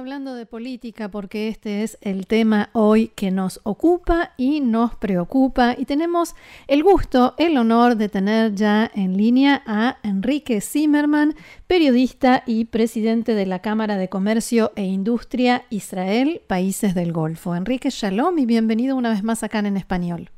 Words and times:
Hablando 0.00 0.32
de 0.32 0.46
política 0.46 1.10
porque 1.10 1.48
este 1.48 1.82
es 1.82 1.98
el 2.00 2.26
tema 2.26 2.70
hoy 2.72 3.08
que 3.08 3.30
nos 3.30 3.60
ocupa 3.64 4.32
y 4.38 4.62
nos 4.62 4.94
preocupa 4.94 5.74
y 5.76 5.84
tenemos 5.84 6.34
el 6.68 6.82
gusto, 6.82 7.34
el 7.36 7.58
honor 7.58 7.96
de 7.96 8.08
tener 8.08 8.54
ya 8.54 8.90
en 8.94 9.18
línea 9.18 9.62
a 9.66 9.98
Enrique 10.02 10.62
Zimmerman, 10.62 11.34
periodista 11.66 12.44
y 12.46 12.64
presidente 12.64 13.34
de 13.34 13.44
la 13.44 13.58
Cámara 13.58 13.98
de 13.98 14.08
Comercio 14.08 14.72
e 14.74 14.84
Industria 14.84 15.66
Israel, 15.68 16.40
Países 16.46 16.94
del 16.94 17.12
Golfo. 17.12 17.54
Enrique, 17.54 17.90
shalom 17.90 18.38
y 18.38 18.46
bienvenido 18.46 18.96
una 18.96 19.10
vez 19.10 19.22
más 19.22 19.42
acá 19.42 19.58
en 19.58 19.76
español. 19.76 20.30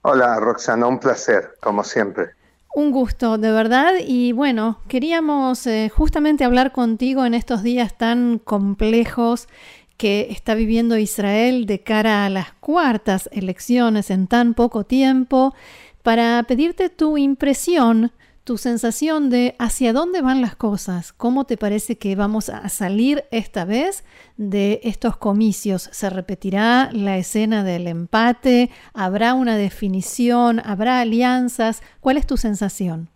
Hola 0.00 0.40
Roxana, 0.40 0.86
un 0.86 0.98
placer, 0.98 1.56
como 1.60 1.84
siempre. 1.84 2.37
Un 2.74 2.90
gusto, 2.92 3.38
de 3.38 3.50
verdad. 3.50 3.94
Y 4.06 4.32
bueno, 4.32 4.80
queríamos 4.88 5.66
eh, 5.66 5.88
justamente 5.88 6.44
hablar 6.44 6.72
contigo 6.72 7.24
en 7.24 7.34
estos 7.34 7.62
días 7.62 7.96
tan 7.96 8.38
complejos 8.38 9.48
que 9.96 10.28
está 10.30 10.54
viviendo 10.54 10.96
Israel 10.96 11.66
de 11.66 11.82
cara 11.82 12.24
a 12.24 12.30
las 12.30 12.52
cuartas 12.52 13.28
elecciones 13.32 14.10
en 14.10 14.28
tan 14.28 14.54
poco 14.54 14.84
tiempo, 14.84 15.54
para 16.02 16.42
pedirte 16.44 16.88
tu 16.88 17.18
impresión 17.18 18.12
tu 18.48 18.56
sensación 18.56 19.28
de 19.28 19.54
hacia 19.58 19.92
dónde 19.92 20.22
van 20.22 20.40
las 20.40 20.56
cosas, 20.56 21.12
cómo 21.12 21.44
te 21.44 21.58
parece 21.58 21.98
que 21.98 22.16
vamos 22.16 22.48
a 22.48 22.66
salir 22.70 23.26
esta 23.30 23.66
vez 23.66 24.04
de 24.38 24.80
estos 24.84 25.18
comicios. 25.18 25.90
¿Se 25.92 26.08
repetirá 26.08 26.88
la 26.92 27.18
escena 27.18 27.62
del 27.62 27.86
empate? 27.86 28.70
¿Habrá 28.94 29.34
una 29.34 29.58
definición? 29.58 30.62
¿Habrá 30.64 31.00
alianzas? 31.00 31.82
¿Cuál 32.00 32.16
es 32.16 32.26
tu 32.26 32.38
sensación? 32.38 33.10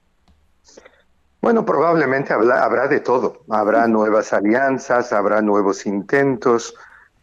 Bueno, 1.41 1.65
probablemente 1.65 2.35
habrá, 2.35 2.87
de 2.87 3.01
todo. 3.01 3.43
Habrá 3.49 3.89
nuevas 3.89 4.35
alianzas, 4.35 5.15
habrá 5.15 5.41
nuevos 5.41 5.87
intentos, 5.87 6.75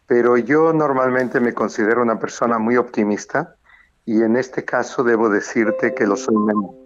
pero 0.06 0.36
yo 0.36 0.72
normalmente 0.72 1.38
me 1.38 1.54
considero 1.54 2.02
una 2.02 2.18
persona 2.18 2.58
muy 2.58 2.76
optimista 2.76 3.54
y 4.04 4.20
en 4.20 4.34
este 4.34 4.64
caso 4.64 5.04
debo 5.04 5.28
decirte 5.28 5.94
que 5.94 6.08
lo 6.08 6.16
soy 6.16 6.34
menos 6.38 6.79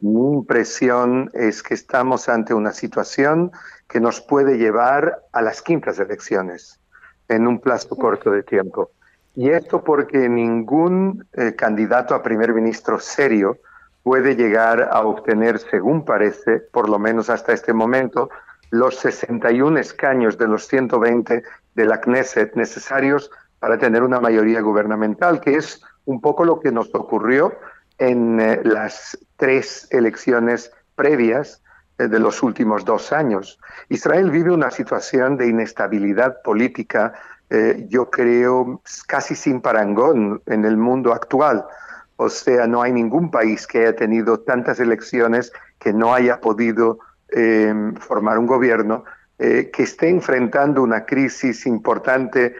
mi 0.00 0.34
impresión 0.34 1.30
es 1.32 1.62
que 1.62 1.74
estamos 1.74 2.28
ante 2.28 2.54
una 2.54 2.72
situación 2.72 3.52
que 3.88 4.00
nos 4.00 4.20
puede 4.20 4.58
llevar 4.58 5.22
a 5.32 5.42
las 5.42 5.62
quintas 5.62 5.98
elecciones 5.98 6.80
en 7.28 7.46
un 7.46 7.60
plazo 7.60 7.96
corto 7.96 8.30
de 8.30 8.42
tiempo. 8.42 8.90
Y 9.34 9.50
esto 9.50 9.82
porque 9.82 10.28
ningún 10.28 11.26
eh, 11.32 11.54
candidato 11.54 12.14
a 12.14 12.22
primer 12.22 12.52
ministro 12.52 13.00
serio 13.00 13.58
puede 14.02 14.36
llegar 14.36 14.88
a 14.92 15.00
obtener, 15.00 15.58
según 15.58 16.04
parece, 16.04 16.58
por 16.60 16.88
lo 16.88 16.98
menos 16.98 17.30
hasta 17.30 17.52
este 17.52 17.72
momento, 17.72 18.28
los 18.70 18.96
61 18.96 19.78
escaños 19.78 20.36
de 20.38 20.48
los 20.48 20.68
120 20.68 21.42
de 21.74 21.84
la 21.84 22.00
Knesset 22.00 22.54
necesarios 22.54 23.30
para 23.58 23.78
tener 23.78 24.02
una 24.02 24.20
mayoría 24.20 24.60
gubernamental, 24.60 25.40
que 25.40 25.56
es 25.56 25.82
un 26.04 26.20
poco 26.20 26.44
lo 26.44 26.60
que 26.60 26.70
nos 26.70 26.94
ocurrió 26.94 27.54
en 27.98 28.40
eh, 28.40 28.60
las 28.64 29.18
tres 29.36 29.86
elecciones 29.90 30.72
previas 30.94 31.62
eh, 31.98 32.08
de 32.08 32.18
los 32.18 32.42
últimos 32.42 32.84
dos 32.84 33.12
años. 33.12 33.58
Israel 33.88 34.30
vive 34.30 34.50
una 34.50 34.70
situación 34.70 35.36
de 35.36 35.48
inestabilidad 35.48 36.42
política, 36.42 37.14
eh, 37.50 37.86
yo 37.88 38.10
creo, 38.10 38.80
casi 39.06 39.34
sin 39.34 39.60
parangón 39.60 40.42
en 40.46 40.64
el 40.64 40.76
mundo 40.76 41.12
actual. 41.12 41.64
O 42.16 42.28
sea, 42.28 42.66
no 42.66 42.82
hay 42.82 42.92
ningún 42.92 43.30
país 43.30 43.66
que 43.66 43.80
haya 43.80 43.96
tenido 43.96 44.40
tantas 44.40 44.80
elecciones 44.80 45.52
que 45.78 45.92
no 45.92 46.14
haya 46.14 46.40
podido 46.40 47.00
em, 47.30 47.94
formar 47.96 48.38
un 48.38 48.46
gobierno, 48.46 49.04
que 49.36 49.82
esté 49.82 50.08
enfrentando 50.08 50.80
una 50.80 51.04
crisis 51.04 51.66
importante, 51.66 52.54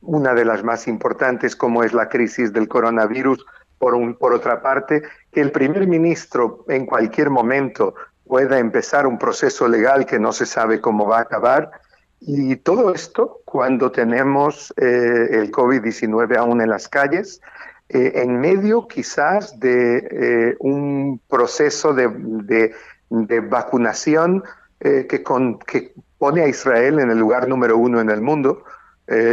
una 0.00 0.32
de 0.32 0.44
las 0.44 0.62
más 0.62 0.86
importantes 0.86 1.56
como 1.56 1.82
es 1.82 1.92
la 1.92 2.08
crisis 2.08 2.52
del 2.52 2.68
coronavirus, 2.68 3.44
por, 3.84 3.94
un, 3.94 4.14
por 4.14 4.32
otra 4.32 4.62
parte, 4.62 5.02
que 5.30 5.42
el 5.42 5.52
primer 5.52 5.86
ministro 5.86 6.64
en 6.68 6.86
cualquier 6.86 7.28
momento 7.28 7.94
pueda 8.26 8.58
empezar 8.58 9.06
un 9.06 9.18
proceso 9.18 9.68
legal 9.68 10.06
que 10.06 10.18
no 10.18 10.32
se 10.32 10.46
sabe 10.46 10.80
cómo 10.80 11.06
va 11.06 11.18
a 11.18 11.20
acabar. 11.20 11.70
Y 12.18 12.56
todo 12.56 12.94
esto 12.94 13.42
cuando 13.44 13.92
tenemos 13.92 14.72
eh, 14.78 15.28
el 15.32 15.52
COVID-19 15.52 16.34
aún 16.38 16.62
en 16.62 16.70
las 16.70 16.88
calles, 16.88 17.42
eh, 17.90 18.12
en 18.14 18.40
medio 18.40 18.88
quizás 18.88 19.60
de 19.60 19.98
eh, 20.10 20.56
un 20.60 21.20
proceso 21.28 21.92
de, 21.92 22.08
de, 23.10 23.40
vacunación 23.40 24.42
que, 24.80 25.22
con, 25.22 25.58
que 25.58 25.92
pone 26.16 26.40
a 26.40 26.48
Israel 26.48 27.00
en 27.00 27.10
el 27.10 27.18
lugar 27.18 27.48
número 27.48 27.76
uno 27.76 28.00
en 28.00 28.08
el 28.08 28.22
mundo. 28.22 28.64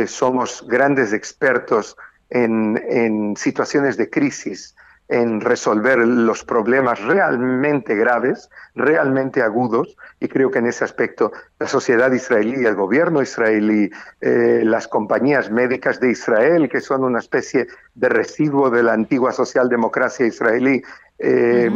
somos 0.07 0.66
grandes 0.68 1.13
expertos 1.13 1.95
en, 2.31 3.36
situaciones 3.38 3.97
de 3.97 4.09
crisis, 4.09 4.75
en 5.09 5.42
resolver 5.42 5.97
los 6.00 6.46
problemas 6.46 7.02
realmente 7.02 7.96
graves, 7.96 8.50
realmente 8.75 9.42
agudos, 9.42 9.97
y 10.22 10.30
creo 10.30 10.50
que 10.50 10.59
en 10.59 10.68
ese 10.68 10.86
aspecto 10.86 11.34
la 11.59 11.68
sociedad 11.68 12.12
israelí, 12.14 12.66
el 12.66 12.75
gobierno 12.75 13.22
israelí, 13.22 13.92
eh, 14.22 14.62
las 14.64 14.88
compañías 14.88 15.52
médicas 15.52 16.00
de 16.00 16.12
Israel, 16.12 16.69
que 16.69 16.80
son 16.80 17.03
una 17.03 17.19
especie 17.19 17.68
de 17.94 18.09
residuo 18.09 18.69
de 18.69 18.84
la 18.84 18.94
antigua 18.94 19.34
socialdemocracia 19.34 20.25
israelí, 20.25 20.81
eh, 21.19 21.69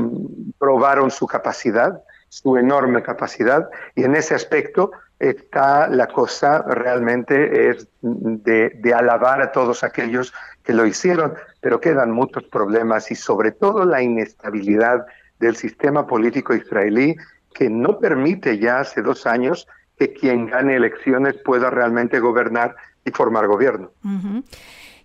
probaron 0.58 1.12
su 1.12 1.28
capacidad, 1.28 2.02
su 2.30 2.58
enorme 2.58 3.04
capacidad, 3.04 3.70
y 3.96 4.04
en 4.04 4.16
ese 4.16 4.34
aspecto 4.34 4.92
está 5.20 5.88
la 5.88 6.08
cosa 6.08 6.62
realmente 6.64 7.70
es 7.70 7.88
de, 8.02 8.94
alabar 8.94 9.42
a 9.42 9.52
todos 9.52 9.84
aquellos 9.84 10.34
que 10.64 10.74
lo 10.74 10.86
hicieron, 10.86 11.34
pero 11.62 11.80
quedan 11.80 12.12
muchos 12.12 12.44
problemas 12.44 13.12
y 13.12 13.16
sobre 13.16 13.52
todo 13.52 13.86
la 13.86 14.02
inestabilidad 14.02 15.06
del 15.40 15.56
sistema 15.56 16.08
político 16.08 16.54
israelí 16.54 17.16
que 17.54 17.70
no 17.70 18.00
permite 18.00 18.60
ya 18.60 18.80
hace 18.80 19.02
dos 19.02 19.26
años 19.26 19.68
que 19.98 20.14
quien 20.14 20.48
gane 20.48 20.76
elecciones 20.76 21.36
pueda 21.44 21.70
realmente 21.70 22.20
gobernar 22.20 22.76
y 23.06 23.12
formar 23.12 23.48
gobierno. 23.48 23.92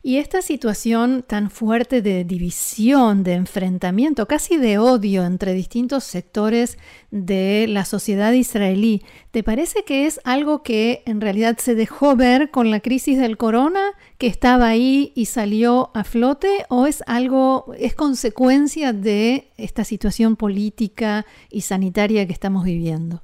Y 0.02 0.16
esta 0.16 0.40
situación 0.40 1.22
tan 1.22 1.50
fuerte 1.50 2.00
de 2.00 2.24
división, 2.24 3.22
de 3.22 3.34
enfrentamiento, 3.34 4.26
casi 4.26 4.56
de 4.56 4.78
odio 4.78 5.26
entre 5.26 5.52
distintos 5.52 6.04
sectores 6.04 6.78
de 7.10 7.66
la 7.68 7.84
sociedad 7.84 8.32
israelí, 8.32 9.04
¿te 9.30 9.42
parece 9.42 9.84
que 9.84 10.06
es 10.06 10.18
algo 10.24 10.62
que 10.62 11.02
en 11.04 11.20
realidad 11.20 11.58
se 11.58 11.74
dejó 11.74 12.16
ver 12.16 12.50
con 12.50 12.70
la 12.70 12.80
crisis 12.80 13.18
del 13.18 13.36
corona, 13.36 13.82
que 14.16 14.26
estaba 14.26 14.68
ahí 14.68 15.12
y 15.14 15.26
salió 15.26 15.90
a 15.92 16.02
flote, 16.04 16.64
o 16.70 16.86
es 16.86 17.04
algo, 17.06 17.74
es 17.76 17.94
consecuencia 17.94 18.94
de 18.94 19.52
esta 19.58 19.84
situación 19.84 20.36
política 20.36 21.26
y 21.50 21.60
sanitaria 21.60 22.26
que 22.26 22.32
estamos 22.32 22.64
viviendo? 22.64 23.22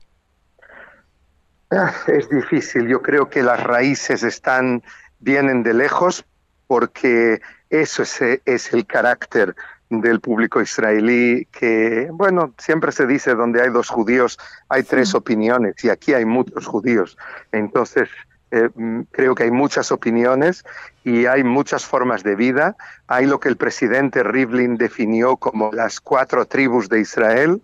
Ah, 1.70 1.94
es 2.06 2.28
difícil, 2.28 2.87
yo 2.87 3.00
creo 3.00 3.31
que 3.31 3.43
las 3.43 3.62
raíces 3.62 4.22
están, 4.22 4.82
vienen 5.20 5.62
de 5.62 5.72
lejos, 5.72 6.26
porque 6.66 7.41
eso 7.71 8.03
es, 8.03 8.21
es 8.44 8.72
el 8.72 8.87
carácter 8.87 9.54
del 9.88 10.21
público 10.21 10.60
israelí 10.60 11.47
que, 11.53 12.09
bueno, 12.12 12.53
siempre 12.59 12.91
se 12.91 13.06
dice 13.06 13.34
donde 13.34 13.62
hay 13.62 13.71
dos 13.71 13.88
judíos 13.88 14.38
hay 14.69 14.82
tres 14.82 15.15
opiniones 15.15 15.82
y 15.84 15.91
aquí 15.91 16.15
hay 16.15 16.25
muchos 16.25 16.66
judíos. 16.66 17.16
Entonces, 17.53 18.09
eh, 18.50 18.69
mm, 18.75 19.03
creo 19.10 19.34
que 19.34 19.44
hay 19.44 19.50
muchas 19.50 19.91
opiniones 19.93 20.65
y 21.05 21.26
hay 21.26 21.44
muchas 21.44 21.85
formas 21.85 22.23
de 22.23 22.37
vida. 22.37 22.76
Hay 23.06 23.26
lo 23.26 23.40
que 23.40 23.49
el 23.49 23.56
presidente 23.56 24.23
Rivlin 24.23 24.76
definió 24.76 25.37
como 25.37 25.70
las 25.73 26.00
cuatro 26.00 26.46
tribus 26.46 26.88
de 26.88 27.00
Israel 27.00 27.61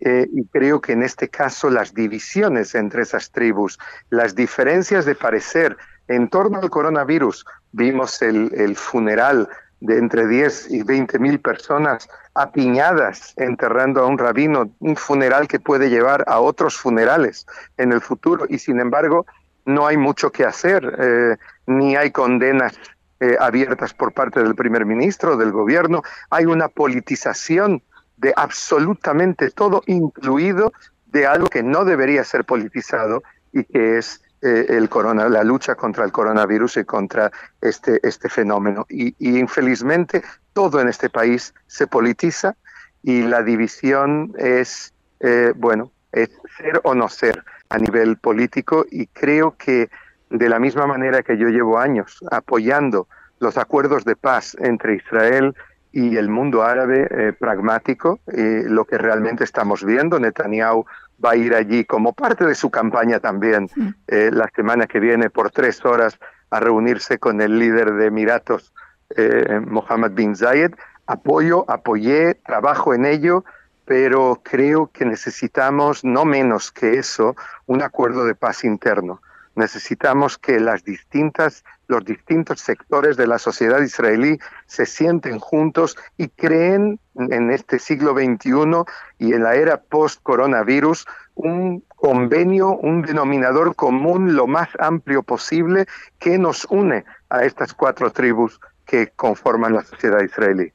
eh, 0.00 0.28
y 0.32 0.44
creo 0.46 0.80
que 0.80 0.92
en 0.92 1.02
este 1.02 1.28
caso 1.28 1.70
las 1.70 1.94
divisiones 1.94 2.74
entre 2.74 3.02
esas 3.02 3.30
tribus, 3.30 3.78
las 4.10 4.34
diferencias 4.34 5.04
de 5.04 5.14
parecer 5.14 5.76
en 6.08 6.28
torno 6.28 6.60
al 6.60 6.70
coronavirus, 6.70 7.44
vimos 7.76 8.22
el, 8.22 8.74
funeral 8.74 9.48
de 9.80 9.98
entre 9.98 10.26
10 10.26 10.70
y 10.70 10.82
20 10.82 11.18
mil 11.18 11.38
personas 11.40 12.08
apiñadas 12.34 13.34
enterrando 13.36 14.00
a 14.00 14.06
un 14.06 14.18
rabino, 14.18 14.70
un 14.80 14.96
funeral 14.96 15.46
que 15.46 15.60
puede 15.60 15.90
llevar 15.90 16.24
a 16.26 16.40
otros 16.40 16.76
funerales 16.76 17.46
en 17.76 17.92
el 17.92 18.00
futuro. 18.00 18.46
Y 18.48 18.58
sin 18.58 18.80
embargo 18.80 19.26
no 19.66 19.86
hay 19.86 19.98
mucho 19.98 20.32
que 20.32 20.44
hacer, 20.44 20.96
eh, 20.98 21.36
ni 21.66 21.96
hay 21.96 22.10
condenas 22.10 22.78
eh, 23.20 23.36
abiertas 23.38 23.92
por 23.92 24.12
parte 24.12 24.42
del 24.42 24.54
primer 24.54 24.86
ministro, 24.86 25.36
del 25.36 25.52
gobierno, 25.52 26.02
hay 26.30 26.46
una 26.46 26.68
politización 26.68 27.82
de 28.16 28.32
absolutamente 28.36 29.50
todo, 29.50 29.82
incluido 29.86 30.72
de 31.06 31.26
algo 31.26 31.48
que 31.48 31.62
no 31.62 31.84
debería 31.84 32.24
ser 32.24 32.44
politizado 32.44 33.22
y 33.52 33.64
que 33.64 33.98
es 33.98 34.22
eh, 34.42 34.66
el 34.68 34.90
corona, 34.90 35.30
la 35.30 35.42
lucha 35.42 35.76
contra 35.76 36.04
el 36.04 36.12
coronavirus 36.12 36.76
y 36.76 36.84
contra 36.84 37.32
este, 37.62 38.06
este 38.06 38.28
fenómeno. 38.28 38.84
Y, 38.90 39.14
infelizmente 39.18 40.22
todo 40.52 40.78
en 40.78 40.88
este 40.88 41.08
país 41.08 41.54
se 41.66 41.86
politiza 41.86 42.54
y 43.02 43.22
la 43.22 43.42
división 43.42 44.34
es, 44.36 44.92
eh, 45.20 45.54
bueno, 45.56 45.90
es 46.12 46.28
ser 46.58 46.82
o 46.84 46.94
no 46.94 47.08
ser 47.08 47.44
a 47.70 47.78
nivel 47.78 48.18
político 48.18 48.84
y 48.90 49.06
creo 49.06 49.56
que 49.56 49.88
de 50.28 50.48
la 50.50 50.58
misma 50.58 50.86
manera 50.86 51.22
que 51.22 51.38
yo 51.38 51.48
llevo 51.48 51.78
años 51.78 52.22
apoyando 52.30 53.08
los 53.40 53.56
acuerdos 53.56 54.04
de 54.04 54.16
paz 54.16 54.54
entre 54.60 54.96
Israel 54.96 55.54
y 55.92 56.18
el 56.18 56.28
mundo 56.28 56.62
árabe 56.62 57.08
eh, 57.10 57.32
pragmático, 57.32 58.20
lo 58.26 58.84
que 58.84 58.98
realmente 58.98 59.44
estamos 59.44 59.82
viendo, 59.82 60.20
Netanyahu 60.20 60.84
va 61.24 61.32
a 61.32 61.36
ir 61.36 61.54
allí 61.54 61.84
como 61.84 62.12
parte 62.12 62.44
de 62.44 62.54
su 62.54 62.70
campaña 62.70 63.20
también 63.20 63.68
eh, 64.06 64.30
la 64.32 64.50
semana 64.54 64.86
que 64.86 65.00
viene 65.00 65.30
por 65.30 65.50
tres 65.50 65.84
horas 65.84 66.18
a 66.50 66.60
reunirse 66.60 67.18
con 67.18 67.40
el 67.40 67.58
líder 67.58 67.94
de 67.94 68.06
Emiratos, 68.06 68.72
eh, 69.10 69.60
Mohammed 69.66 70.12
bin 70.12 70.36
Zayed. 70.36 70.74
Apoyo, 71.06 71.64
apoyé, 71.70 72.34
trabajo 72.34 72.92
en 72.92 73.06
ello, 73.06 73.44
pero 73.84 74.40
creo 74.42 74.90
que 74.92 75.04
necesitamos 75.04 76.04
no 76.04 76.24
menos 76.24 76.72
que 76.72 76.98
eso, 76.98 77.36
un 77.66 77.82
acuerdo 77.82 78.24
de 78.24 78.34
paz 78.34 78.64
interno. 78.64 79.22
Necesitamos 79.54 80.36
que 80.36 80.58
las 80.60 80.84
distintas, 80.84 81.64
los 81.88 82.04
distintos 82.04 82.60
sectores 82.60 83.16
de 83.16 83.26
la 83.26 83.38
sociedad 83.38 83.80
israelí 83.80 84.38
se 84.66 84.86
sienten 84.86 85.38
juntos 85.38 85.96
y 86.16 86.28
creen 86.28 86.98
en 87.14 87.50
este 87.50 87.78
siglo 87.78 88.12
XXI 88.14 88.84
y 89.18 89.32
en 89.32 89.42
la 89.42 89.54
era 89.54 89.80
post-coronavirus 89.80 91.06
un 91.34 91.84
convenio, 91.88 92.76
un 92.76 93.02
denominador 93.02 93.74
común 93.74 94.34
lo 94.34 94.46
más 94.46 94.68
amplio 94.78 95.22
posible 95.22 95.86
que 96.18 96.38
nos 96.38 96.64
une 96.66 97.04
a 97.30 97.44
estas 97.44 97.74
cuatro 97.74 98.10
tribus 98.10 98.60
que 98.84 99.08
conforman 99.16 99.74
la 99.74 99.82
sociedad 99.82 100.22
israelí. 100.22 100.72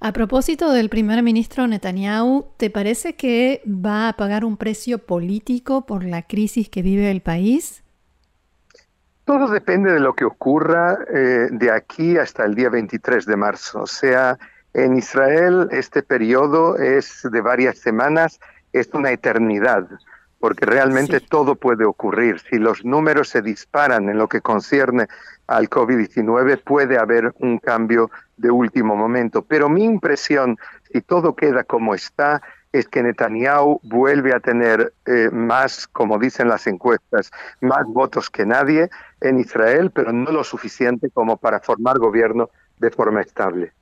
A 0.00 0.12
propósito 0.12 0.72
del 0.72 0.88
primer 0.88 1.22
ministro 1.22 1.66
Netanyahu, 1.66 2.46
¿te 2.56 2.70
parece 2.70 3.14
que 3.14 3.62
va 3.66 4.08
a 4.08 4.12
pagar 4.14 4.44
un 4.44 4.56
precio 4.56 4.98
político 4.98 5.86
por 5.86 6.04
la 6.04 6.22
crisis 6.22 6.68
que 6.68 6.82
vive 6.82 7.10
el 7.10 7.22
país? 7.22 7.82
Todo 9.24 9.48
depende 9.48 9.92
de 9.92 10.00
lo 10.00 10.14
que 10.14 10.24
ocurra 10.24 10.98
eh, 11.08 11.48
de 11.50 11.70
aquí 11.70 12.18
hasta 12.18 12.44
el 12.44 12.54
día 12.54 12.68
23 12.70 13.24
de 13.24 13.36
marzo. 13.36 13.82
O 13.82 13.86
sea, 13.86 14.36
en 14.74 14.96
Israel 14.96 15.68
este 15.70 16.02
periodo 16.02 16.76
es 16.76 17.26
de 17.30 17.40
varias 17.40 17.78
semanas, 17.78 18.40
es 18.72 18.88
una 18.92 19.12
eternidad, 19.12 19.86
porque 20.40 20.66
realmente 20.66 21.20
todo 21.20 21.54
puede 21.54 21.84
ocurrir. 21.84 22.40
Si 22.40 22.58
los 22.58 22.84
números 22.84 23.28
se 23.28 23.42
disparan 23.42 24.08
en 24.08 24.18
lo 24.18 24.28
que 24.28 24.40
concierne 24.40 25.06
al 25.46 25.70
COVID-19, 25.70 26.60
puede 26.64 26.98
haber 26.98 27.32
un 27.38 27.58
cambio 27.58 28.10
de 28.36 28.50
último 28.50 28.96
momento. 28.96 29.42
Pero 29.42 29.68
mi 29.68 29.84
impresión, 29.84 30.58
si 30.92 31.00
todo 31.00 31.36
queda 31.36 31.62
como 31.62 31.94
está, 31.94 32.42
es 32.72 32.88
que 32.88 33.02
Netanyahu 33.02 33.80
vuelve 33.82 34.34
a 34.34 34.40
tener 34.40 34.94
eh, 35.06 35.28
más, 35.30 35.86
como 35.86 36.18
dicen 36.18 36.48
las 36.48 36.66
encuestas, 36.66 37.30
más 37.60 37.84
votos 37.86 38.30
que 38.30 38.46
nadie 38.46 38.88
en 39.20 39.38
Israel, 39.38 39.90
pero 39.90 40.12
no 40.12 40.32
lo 40.32 40.42
suficiente 40.42 41.10
como 41.10 41.36
para 41.36 41.60
formar 41.60 41.98
gobierno 41.98 42.50
de 42.78 42.90
forma 42.90 43.20
estable. 43.20 43.72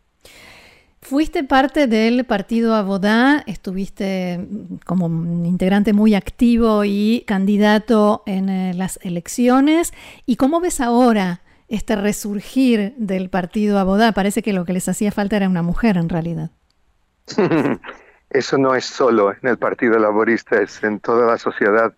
Fuiste 1.03 1.45
parte 1.45 1.87
del 1.87 2.25
partido 2.25 2.75
Abodá, 2.75 3.43
estuviste 3.47 4.39
mm, 4.39 4.77
como 4.85 5.07
integrante 5.47 5.93
muy 5.93 6.15
activo 6.15 6.85
y 6.85 7.25
candidato 7.27 8.23
en 8.27 8.49
eh, 8.49 8.75
las 8.75 8.99
elecciones. 9.03 9.93
¿Y 10.27 10.37
cómo 10.37 10.61
ves 10.61 10.81
ahora 10.81 11.41
este 11.69 11.97
resurgir 11.97 12.95
del 12.99 13.31
partido 13.31 13.79
Abodá? 13.79 14.13
Parece 14.13 14.43
que 14.43 14.53
lo 14.53 14.65
que 14.65 14.75
les 14.75 14.89
hacía 14.89 15.11
falta 15.11 15.37
era 15.37 15.49
una 15.49 15.63
mujer 15.63 15.97
en 15.97 16.09
realidad. 16.09 16.51
Eso 18.31 18.59
no 18.59 18.77
es 18.77 18.85
solo 18.85 19.33
en 19.33 19.49
el 19.49 19.59
Partido 19.59 19.99
Laborista, 19.99 20.63
es 20.63 20.83
en 20.85 21.01
toda 21.01 21.27
la 21.27 21.37
sociedad. 21.37 21.93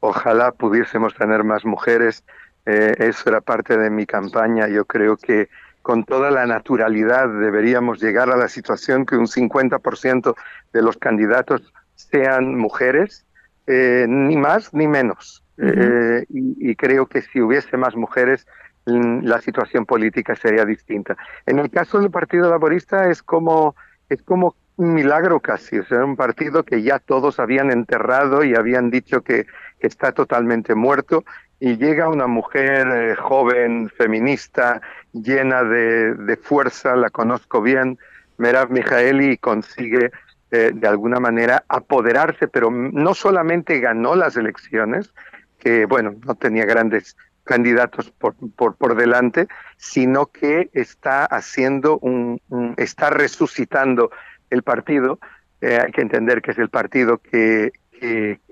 Ojalá 0.00 0.52
pudiésemos 0.52 1.14
tener 1.14 1.44
más 1.44 1.64
mujeres. 1.64 2.24
Eh, 2.66 2.94
eso 2.98 3.30
era 3.30 3.40
parte 3.40 3.78
de 3.78 3.88
mi 3.88 4.04
campaña. 4.04 4.68
Yo 4.68 4.84
creo 4.84 5.16
que 5.16 5.48
con 5.80 6.04
toda 6.04 6.30
la 6.30 6.44
naturalidad 6.46 7.28
deberíamos 7.28 8.02
llegar 8.02 8.30
a 8.30 8.36
la 8.36 8.48
situación 8.48 9.06
que 9.06 9.16
un 9.16 9.26
50% 9.26 10.34
de 10.74 10.82
los 10.82 10.98
candidatos 10.98 11.72
sean 11.94 12.56
mujeres, 12.56 13.24
eh, 13.66 14.04
ni 14.06 14.36
más 14.36 14.74
ni 14.74 14.86
menos. 14.86 15.42
Eh, 15.56 16.24
y, 16.28 16.70
y, 16.70 16.76
creo 16.76 17.06
que 17.06 17.22
si 17.22 17.40
hubiese 17.40 17.76
más 17.76 17.96
mujeres, 17.96 18.46
la 18.84 19.40
situación 19.40 19.86
política 19.86 20.36
sería 20.36 20.64
distinta. 20.64 21.16
En 21.46 21.58
el 21.58 21.68
caso 21.68 21.98
del 21.98 22.10
Partido 22.10 22.48
Laborista 22.48 23.10
es 23.10 23.22
como, 23.22 23.74
es 24.08 24.22
como 24.22 24.54
milagro 24.78 25.40
casi, 25.40 25.78
o 25.78 25.84
sea, 25.84 26.04
un 26.04 26.16
partido 26.16 26.64
que 26.64 26.82
ya 26.82 26.98
todos 27.00 27.40
habían 27.40 27.70
enterrado 27.70 28.44
y 28.44 28.54
habían 28.54 28.90
dicho 28.90 29.22
que, 29.22 29.46
está 29.80 30.10
totalmente 30.10 30.74
muerto 30.74 31.24
y 31.60 31.76
llega 31.76 32.08
una 32.08 32.26
mujer 32.26 32.88
eh, 32.88 33.14
joven, 33.14 33.88
feminista, 33.90 34.80
llena 35.12 35.62
de, 35.62 36.36
fuerza, 36.42 36.96
la 36.96 37.10
conozco 37.10 37.62
bien, 37.62 37.96
Merav 38.38 38.72
Mijaeli, 38.72 39.34
y 39.34 39.36
consigue 39.36 40.10
eh, 40.50 40.72
de 40.74 40.88
alguna 40.88 41.20
manera 41.20 41.64
apoderarse, 41.68 42.48
pero 42.48 42.72
no 42.72 43.14
solamente 43.14 43.78
ganó 43.78 44.16
las 44.16 44.36
elecciones, 44.36 45.14
que 45.60 45.86
bueno, 45.86 46.16
no 46.26 46.34
tenía 46.34 46.64
grandes 46.64 47.16
candidatos 47.44 48.10
por, 48.10 48.34
por, 48.56 48.74
por 48.74 48.96
delante, 48.96 49.46
sino 49.76 50.26
que 50.26 50.70
está 50.72 51.24
haciendo 51.24 51.98
un 52.00 52.40
está 52.76 53.10
resucitando 53.10 54.10
el 54.50 54.62
partido, 54.62 55.18
eh, 55.60 55.78
hay 55.84 55.92
que 55.92 56.02
entender 56.02 56.42
que 56.42 56.52
es 56.52 56.58
el 56.58 56.68
partido 56.68 57.18
que, 57.18 57.72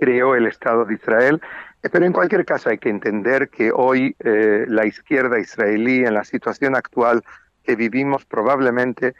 creó 0.00 0.34
el 0.34 0.48
Estado 0.48 0.84
de 0.84 0.94
Israel, 0.94 1.40
eh, 1.80 1.88
pero 1.88 2.04
en 2.04 2.12
cualquier 2.12 2.44
caso 2.44 2.68
hay 2.68 2.78
que 2.78 2.88
entender 2.88 3.48
que 3.48 3.70
hoy 3.72 4.16
eh, 4.18 4.64
la 4.66 4.86
izquierda 4.86 5.38
israelí 5.38 6.04
en 6.04 6.14
la 6.14 6.24
situación 6.24 6.74
actual 6.74 7.22
que 7.62 7.76
vivimos 7.76 8.24
probablemente 8.24 9.14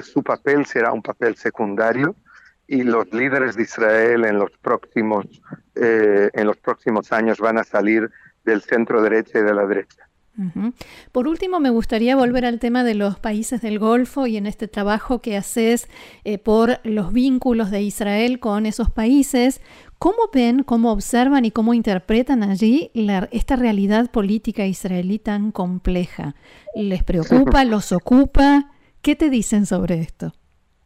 su 0.00 0.22
papel 0.22 0.64
será 0.64 0.92
un 0.92 1.02
papel 1.02 1.36
secundario 1.36 2.14
y 2.68 2.82
los 2.84 3.12
líderes 3.12 3.56
de 3.56 3.64
Israel 3.64 4.24
en 4.24 4.38
los 4.38 4.52
próximos 4.52 5.26
en 5.74 6.46
los 6.46 6.56
próximos 6.56 7.12
años 7.12 7.38
van 7.40 7.58
a 7.58 7.64
salir 7.64 8.08
del 8.44 8.62
centro 8.62 9.02
derecha 9.02 9.40
y 9.40 9.42
de 9.42 9.52
la 9.52 9.66
derecha. 9.66 10.08
Por 11.12 11.28
último, 11.28 11.60
me 11.60 11.70
gustaría 11.70 12.16
volver 12.16 12.44
al 12.44 12.58
tema 12.58 12.82
de 12.82 12.94
los 12.94 13.18
países 13.18 13.60
del 13.60 13.78
Golfo 13.78 14.26
y 14.26 14.36
en 14.36 14.46
este 14.46 14.66
trabajo 14.66 15.20
que 15.20 15.36
haces 15.36 15.88
eh, 16.24 16.38
por 16.38 16.80
los 16.82 17.12
vínculos 17.12 17.70
de 17.70 17.82
Israel 17.82 18.40
con 18.40 18.66
esos 18.66 18.90
países. 18.90 19.60
¿Cómo 19.98 20.28
ven, 20.32 20.64
cómo 20.64 20.92
observan 20.92 21.44
y 21.44 21.50
cómo 21.50 21.72
interpretan 21.72 22.42
allí 22.42 22.90
esta 23.30 23.56
realidad 23.56 24.10
política 24.10 24.66
israelí 24.66 25.18
tan 25.20 25.52
compleja? 25.52 26.34
¿Les 26.74 27.04
preocupa, 27.04 27.64
los 27.64 27.92
ocupa? 27.92 28.72
¿Qué 29.02 29.14
te 29.14 29.30
dicen 29.30 29.66
sobre 29.66 30.00
esto? 30.00 30.32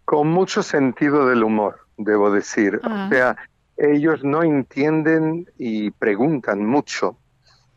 Con 0.05 0.29
mucho 0.29 0.63
sentido 0.63 1.27
del 1.27 1.43
humor, 1.43 1.87
debo 1.97 2.31
decir. 2.31 2.77
O 2.77 2.81
ah. 2.85 3.09
sea, 3.11 3.37
ellos 3.79 4.23
no 4.25 4.43
entienden 4.43 5.49
y 5.57 5.91
preguntan 5.91 6.67
mucho 6.67 7.17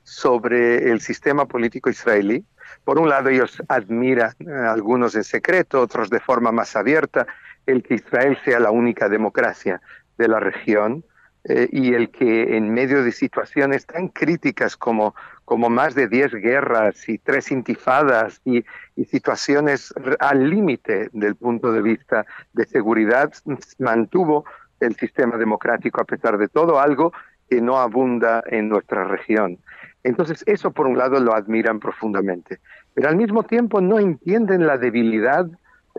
sobre 0.04 0.92
el 0.92 1.02
sistema 1.02 1.46
político 1.46 1.90
israelí. 1.90 2.44
Por 2.84 3.00
un 3.00 3.10
lado, 3.10 3.30
ellos 3.30 3.62
admiran, 3.68 4.34
algunos 4.68 5.16
en 5.16 5.24
secreto, 5.24 5.82
otros 5.82 6.10
de 6.10 6.20
forma 6.20 6.52
más 6.52 6.76
abierta, 6.76 7.28
el 7.66 7.84
que 7.84 7.96
Israel 7.96 8.38
sea 8.44 8.60
la 8.60 8.72
única 8.72 9.08
democracia 9.10 9.82
de 10.18 10.28
la 10.28 10.40
región 10.40 11.04
eh, 11.44 11.68
y 11.72 11.94
el 11.94 12.12
que 12.12 12.56
en 12.56 12.72
medio 12.72 13.04
de 13.04 13.12
situaciones 13.12 13.86
tan 13.88 14.10
críticas 14.10 14.78
como, 14.78 15.16
como 15.44 15.70
más 15.70 15.96
de 15.96 16.08
10 16.08 16.34
guerras 16.36 17.10
y 17.10 17.18
tres 17.18 17.52
intifadas 17.52 18.42
y, 18.46 18.64
y 18.96 19.06
situaciones 19.06 19.94
al 20.20 20.50
límite 20.50 21.10
del 21.14 21.36
punto 21.36 21.72
de 21.72 21.82
vista 21.82 22.26
de 22.54 22.66
seguridad, 22.66 23.32
mantuvo 23.80 24.46
el 24.80 24.96
sistema 24.96 25.38
democrático 25.38 26.02
a 26.02 26.06
pesar 26.06 26.38
de 26.38 26.48
todo, 26.48 26.80
algo 26.80 27.12
que 27.50 27.60
no 27.60 27.80
abunda 27.80 28.44
en 28.48 28.70
nuestra 28.70 29.06
región. 29.06 29.58
Entonces, 30.04 30.44
eso 30.48 30.72
por 30.72 30.88
un 30.88 30.98
lado 30.98 31.20
lo 31.20 31.36
admiran 31.36 31.80
profundamente, 31.80 32.60
pero 32.94 33.10
al 33.10 33.16
mismo 33.16 33.44
tiempo 33.44 33.82
no 33.82 34.00
entienden 34.00 34.66
la 34.66 34.78
debilidad 34.78 35.48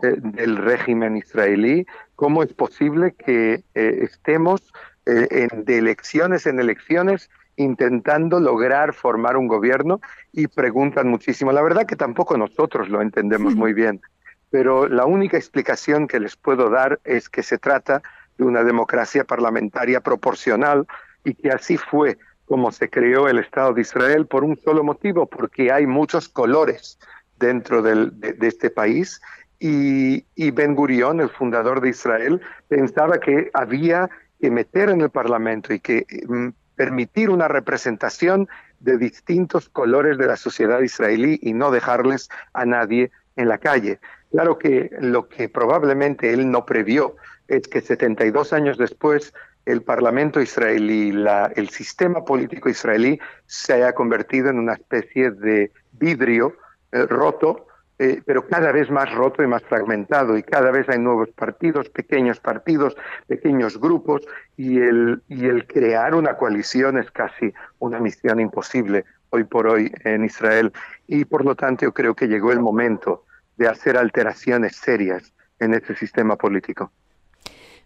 eh, 0.01 0.15
del 0.17 0.57
régimen 0.57 1.17
israelí, 1.17 1.85
cómo 2.15 2.43
es 2.43 2.53
posible 2.53 3.13
que 3.13 3.63
eh, 3.75 3.99
estemos 4.01 4.73
eh, 5.05 5.47
de 5.53 5.77
elecciones 5.77 6.47
en 6.47 6.59
elecciones 6.59 7.29
intentando 7.55 8.39
lograr 8.39 8.93
formar 8.93 9.37
un 9.37 9.47
gobierno 9.47 10.01
y 10.31 10.47
preguntan 10.47 11.07
muchísimo. 11.07 11.51
La 11.51 11.61
verdad 11.61 11.85
que 11.85 11.95
tampoco 11.95 12.37
nosotros 12.37 12.89
lo 12.89 13.01
entendemos 13.01 13.55
muy 13.55 13.73
bien, 13.73 14.01
pero 14.49 14.87
la 14.87 15.05
única 15.05 15.37
explicación 15.37 16.07
que 16.07 16.19
les 16.19 16.35
puedo 16.35 16.69
dar 16.69 16.99
es 17.03 17.29
que 17.29 17.43
se 17.43 17.57
trata 17.57 18.01
de 18.37 18.45
una 18.45 18.63
democracia 18.63 19.23
parlamentaria 19.23 20.01
proporcional 20.01 20.87
y 21.23 21.35
que 21.35 21.51
así 21.51 21.77
fue 21.77 22.17
como 22.45 22.71
se 22.71 22.89
creó 22.89 23.27
el 23.27 23.39
Estado 23.39 23.73
de 23.73 23.81
Israel 23.81 24.27
por 24.27 24.43
un 24.43 24.57
solo 24.57 24.83
motivo, 24.83 25.25
porque 25.25 25.71
hay 25.71 25.85
muchos 25.87 26.29
colores 26.29 26.99
dentro 27.39 27.81
de, 27.81 28.11
este 28.41 28.69
país 28.69 29.21
y, 29.59 30.51
Ben 30.51 30.75
Gurion, 30.75 31.21
el 31.21 31.29
fundador 31.29 31.81
de 31.81 31.89
Israel, 31.89 32.41
pensaba 32.67 33.19
que 33.19 33.49
había 33.53 34.09
que 34.41 34.51
meter 34.51 34.89
en 34.89 35.01
el 35.01 35.09
Parlamento 35.09 35.73
y 35.73 35.79
que 35.79 36.05
mm, 36.27 36.49
permitir 36.75 37.29
una 37.29 37.47
representación 37.47 38.49
de 38.79 38.97
distintos 38.97 39.69
colores 39.69 40.17
de 40.17 40.27
la 40.27 40.35
sociedad 40.35 40.81
israelí 40.81 41.39
y 41.41 41.53
no 41.53 41.71
dejarles 41.71 42.29
a 42.53 42.65
nadie 42.65 43.11
en 43.37 43.47
la 43.47 43.57
calle. 43.57 43.99
Claro 44.31 44.57
que 44.57 44.89
lo 44.99 45.29
que 45.29 45.47
probablemente 45.47 46.33
él 46.33 46.51
no 46.51 46.65
previó 46.65 47.15
es 47.47 47.67
que 47.67 47.81
72 47.81 48.51
años 48.51 48.77
después 48.77 49.33
el 49.65 49.81
Parlamento 49.81 50.41
israelí, 50.41 51.11
la, 51.11 51.51
el 51.55 51.69
sistema 51.69 52.25
político 52.25 52.69
israelí 52.69 53.19
se 53.45 53.73
haya 53.73 53.93
convertido 53.93 54.49
en 54.49 54.59
una 54.59 54.73
especie 54.73 55.31
de 55.31 55.71
vidrio 55.93 56.55
eh, 56.91 57.05
roto, 57.05 57.67
eh, 57.99 58.21
pero 58.25 58.45
cada 58.47 58.71
vez 58.71 58.89
más 58.89 59.13
roto 59.13 59.43
y 59.43 59.47
más 59.47 59.63
fragmentado, 59.63 60.37
y 60.37 60.43
cada 60.43 60.71
vez 60.71 60.89
hay 60.89 60.99
nuevos 60.99 61.29
partidos, 61.31 61.89
pequeños 61.89 62.39
partidos, 62.39 62.97
pequeños 63.27 63.79
grupos, 63.79 64.21
y 64.57 64.79
el, 64.79 65.21
y 65.27 65.45
el 65.45 65.65
crear 65.65 66.15
una 66.15 66.35
coalición 66.35 66.97
es 66.97 67.09
casi 67.11 67.53
una 67.79 67.99
misión 67.99 68.39
imposible 68.39 69.05
hoy 69.29 69.45
por 69.45 69.67
hoy 69.67 69.91
en 70.03 70.25
Israel. 70.25 70.73
Y 71.07 71.25
por 71.25 71.45
lo 71.45 71.55
tanto 71.55 71.85
yo 71.85 71.93
creo 71.93 72.15
que 72.15 72.27
llegó 72.27 72.51
el 72.51 72.59
momento 72.59 73.25
de 73.57 73.67
hacer 73.67 73.97
alteraciones 73.97 74.75
serias 74.75 75.33
en 75.59 75.73
este 75.73 75.95
sistema 75.95 76.35
político. 76.35 76.91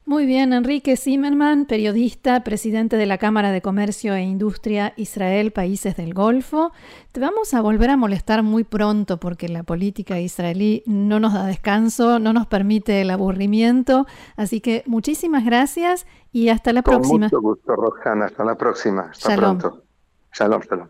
Muy 0.08 0.26
bien, 0.26 0.54
Enrique 0.54 0.96
Zimmerman, 0.96 1.66
periodista, 1.66 2.42
presidente 2.46 2.96
de 2.96 3.06
la 3.06 3.18
Cámara 3.18 3.52
de 3.52 3.62
Comercio 3.62 4.16
e 4.16 4.22
Industria 4.22 4.94
Israel, 4.96 5.52
Países 5.52 5.98
del 5.98 6.14
Golfo. 6.14 6.72
Te 7.12 7.20
vamos 7.20 7.54
a 7.54 7.60
volver 7.60 7.90
a 7.90 7.98
molestar 7.98 8.42
muy 8.42 8.64
pronto 8.64 9.20
porque 9.20 9.50
la 9.50 9.64
política 9.64 10.18
israelí 10.18 10.82
no 10.86 11.20
nos 11.20 11.34
da 11.34 11.46
descanso, 11.46 12.20
no 12.20 12.32
nos 12.32 12.48
permite 12.48 13.02
el 13.02 13.10
aburrimiento. 13.10 14.06
Así 14.38 14.62
que 14.62 14.82
muchísimas 14.86 15.44
gracias 15.44 16.08
y 16.32 16.48
hasta 16.48 16.72
la 16.72 16.84
próxima. 16.84 17.30
Con 17.30 17.42
mucho 17.42 17.42
gusto, 17.42 17.76
Roxana. 17.76 18.28
Hasta 18.28 18.46
la 18.46 18.56
próxima. 18.56 19.10
Hasta 19.12 19.36
pronto. 19.36 19.84
Shalom, 20.32 20.62
shalom. 20.62 20.88